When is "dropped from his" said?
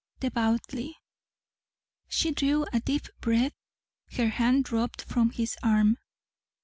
4.65-5.55